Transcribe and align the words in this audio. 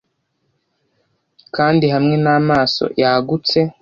kandi 1.55 1.85
hamwe 1.95 2.15
n'amaso 2.23 2.83
yagutse 3.01 3.57